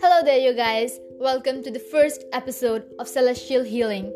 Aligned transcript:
Hello 0.00 0.24
there, 0.24 0.38
you 0.38 0.52
guys. 0.54 0.98
Welcome 1.20 1.62
to 1.62 1.70
the 1.70 1.78
first 1.78 2.24
episode 2.32 2.84
of 2.98 3.06
Celestial 3.06 3.62
Healing. 3.62 4.12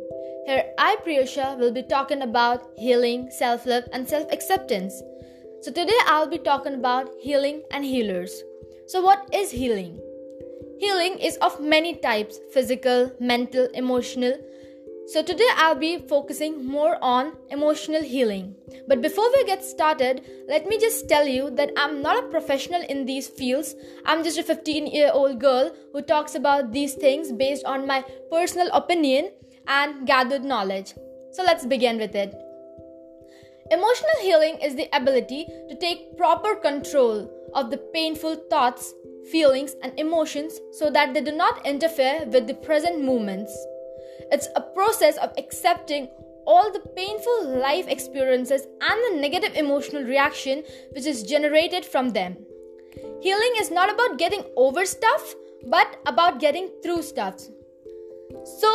Here, 0.47 0.65
I, 0.77 0.97
Priyosha, 1.07 1.57
will 1.57 1.71
be 1.71 1.85
talking 1.85 2.23
about 2.23 2.69
healing, 2.77 3.31
self 3.31 3.65
love, 3.65 3.85
and 3.93 4.09
self 4.09 4.27
acceptance. 4.33 5.01
So, 5.63 5.71
today 5.71 5.99
I'll 6.07 6.27
be 6.27 6.39
talking 6.39 6.75
about 6.75 7.11
healing 7.21 7.63
and 7.71 7.85
healers. 7.85 8.43
So, 8.89 9.03
what 9.03 9.29
is 9.33 9.53
healing? 9.53 10.01
Healing 10.81 11.21
is 11.21 11.37
of 11.37 11.61
many 11.61 11.95
types 11.95 12.41
physical, 12.53 13.13
mental, 13.21 13.69
emotional, 13.73 14.37
so, 15.09 15.23
today 15.23 15.47
I'll 15.55 15.77
be 15.77 15.99
focusing 15.99 16.67
more 16.67 16.99
on 17.01 17.37
emotional 17.51 18.03
healing. 18.03 18.57
But 18.89 19.01
before 19.01 19.31
we 19.33 19.45
get 19.45 19.65
started, 19.65 20.27
let 20.49 20.67
me 20.67 20.81
just 20.81 21.09
tell 21.09 21.29
you 21.29 21.49
that 21.51 21.71
I'm 21.77 22.03
not 22.03 22.25
a 22.25 22.29
professional 22.29 22.83
in 22.83 23.07
these 23.07 23.29
fields. 23.29 23.77
I'm 24.05 24.25
just 24.25 24.37
a 24.37 24.43
15 24.43 24.89
year 24.89 25.13
old 25.13 25.41
girl 25.41 25.73
who 25.93 26.03
talks 26.03 26.35
about 26.35 26.73
these 26.73 26.95
things 26.95 27.31
based 27.31 27.65
on 27.65 27.87
my 27.87 28.05
personal 28.33 28.69
opinion 28.73 29.31
and 29.69 30.09
gathered 30.09 30.43
knowledge. 30.43 30.95
So, 31.31 31.45
let's 31.45 31.65
begin 31.65 31.99
with 31.99 32.17
it. 32.17 32.35
Emotional 33.71 34.19
healing 34.23 34.59
is 34.61 34.75
the 34.75 34.89
ability 34.93 35.47
to 35.69 35.77
take 35.77 36.17
proper 36.17 36.57
control 36.57 37.31
of 37.55 37.71
the 37.71 37.79
painful 37.95 38.35
thoughts, 38.51 38.93
feelings, 39.31 39.77
and 39.85 39.97
emotions 40.01 40.59
so 40.73 40.91
that 40.91 41.15
they 41.15 41.21
do 41.21 41.31
not 41.31 41.65
interfere 41.65 42.25
with 42.27 42.49
the 42.49 42.55
present 42.55 43.05
moments. 43.05 43.57
It's 44.33 44.49
a 44.57 44.61
process 44.61 45.17
of 45.19 45.33
accepting 45.39 46.09
all 46.47 46.73
the 46.73 46.81
painful 46.95 47.59
life 47.59 47.89
experiences 47.89 48.67
and 48.81 49.01
the 49.05 49.21
negative 49.21 49.57
emotional 49.57 50.05
reaction 50.05 50.63
which 50.93 51.07
is 51.07 51.23
generated 51.23 51.85
from 51.85 52.11
them. 52.11 52.37
Healing 53.21 53.55
is 53.59 53.71
not 53.71 53.93
about 53.93 54.19
getting 54.19 54.45
over 54.57 54.87
stuff, 54.87 55.35
but 55.67 56.01
about 56.07 56.41
getting 56.41 56.71
through 56.83 57.03
stuff. 57.03 57.41
So, 58.45 58.75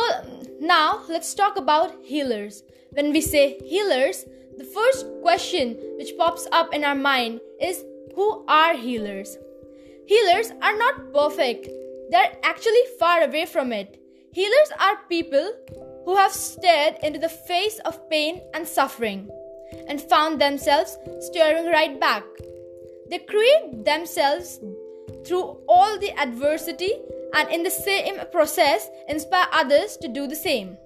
now 0.60 1.02
let's 1.08 1.34
talk 1.34 1.56
about 1.56 1.96
healers. 2.02 2.62
When 2.90 3.12
we 3.12 3.20
say 3.20 3.58
healers, 3.64 4.24
the 4.58 4.64
first 4.64 5.06
question 5.22 5.76
which 5.96 6.16
pops 6.18 6.46
up 6.52 6.74
in 6.74 6.84
our 6.84 6.94
mind 6.94 7.40
is 7.60 7.84
who 8.14 8.44
are 8.46 8.76
healers? 8.76 9.38
Healers 10.06 10.50
are 10.60 10.76
not 10.76 11.12
perfect, 11.12 11.68
they're 12.10 12.36
actually 12.42 12.82
far 12.98 13.22
away 13.22 13.46
from 13.46 13.72
it. 13.72 14.01
Healers 14.32 14.72
are 14.80 14.96
people 15.10 15.52
who 16.06 16.16
have 16.16 16.32
stared 16.32 16.96
into 17.02 17.18
the 17.18 17.28
face 17.28 17.78
of 17.84 18.08
pain 18.08 18.40
and 18.54 18.66
suffering 18.66 19.28
and 19.88 20.00
found 20.00 20.40
themselves 20.40 20.96
staring 21.20 21.66
right 21.66 22.00
back. 22.00 22.24
They 23.10 23.18
create 23.18 23.84
themselves 23.84 24.58
through 25.26 25.58
all 25.68 25.98
the 25.98 26.18
adversity 26.18 26.94
and 27.34 27.50
in 27.50 27.62
the 27.62 27.70
same 27.70 28.20
process 28.32 28.88
inspire 29.06 29.48
others 29.52 29.98
to 29.98 30.08
do 30.08 30.26
the 30.26 30.34
same. 30.34 30.78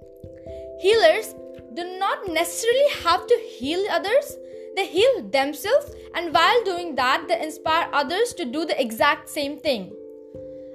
Healers 0.80 1.34
do 1.74 1.98
not 2.00 2.28
necessarily 2.28 2.88
have 3.04 3.28
to 3.28 3.38
heal 3.58 3.86
others, 3.90 4.36
they 4.74 4.86
heal 4.86 5.22
themselves, 5.30 5.92
and 6.16 6.34
while 6.34 6.64
doing 6.64 6.96
that, 6.96 7.26
they 7.28 7.40
inspire 7.40 7.88
others 7.92 8.34
to 8.34 8.44
do 8.44 8.64
the 8.64 8.80
exact 8.80 9.28
same 9.28 9.56
thing. 9.56 9.92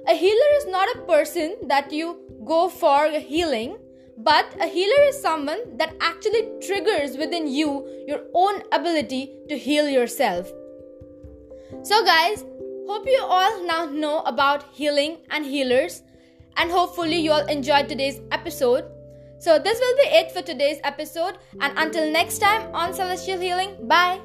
A 0.08 0.14
healer 0.14 0.50
is 0.58 0.66
not 0.66 0.88
a 0.96 1.00
person 1.02 1.56
that 1.68 1.92
you 1.92 2.18
go 2.44 2.68
for 2.68 3.08
healing, 3.10 3.78
but 4.18 4.46
a 4.60 4.66
healer 4.66 5.02
is 5.08 5.20
someone 5.20 5.76
that 5.76 5.94
actually 6.00 6.48
triggers 6.60 7.16
within 7.16 7.46
you 7.46 8.04
your 8.06 8.22
own 8.34 8.62
ability 8.72 9.32
to 9.48 9.56
heal 9.56 9.88
yourself. 9.88 10.50
So, 11.82 12.04
guys, 12.04 12.44
hope 12.88 13.06
you 13.06 13.20
all 13.22 13.64
now 13.64 13.86
know 13.86 14.20
about 14.20 14.64
healing 14.72 15.18
and 15.30 15.44
healers, 15.44 16.02
and 16.56 16.70
hopefully, 16.70 17.16
you 17.16 17.30
all 17.32 17.46
enjoyed 17.46 17.88
today's 17.88 18.20
episode. 18.32 18.84
So, 19.38 19.58
this 19.58 19.78
will 19.78 19.96
be 19.96 20.08
it 20.16 20.32
for 20.32 20.42
today's 20.42 20.80
episode, 20.84 21.38
and 21.60 21.72
until 21.78 22.10
next 22.10 22.38
time 22.38 22.74
on 22.74 22.92
Celestial 22.92 23.40
Healing, 23.40 23.88
bye. 23.88 24.20